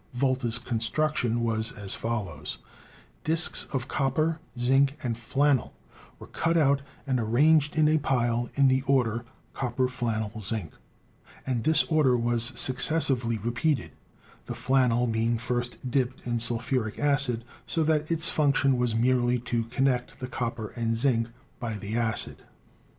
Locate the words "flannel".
5.15-5.75, 9.87-10.41, 14.55-15.05